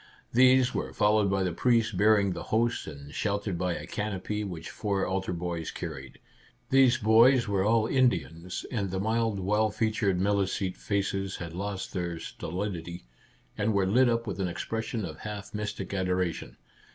[0.33, 4.71] These were followed by the priest bearing the host and sheltered by a canopy which
[4.71, 6.17] four altar boys carried.
[6.71, 12.17] These boys were all Indians, and the mild well featured Milicete faces had lost their
[12.17, 13.05] stolidity,
[13.55, 16.57] and were lit up with an expression of half mystic adora tion.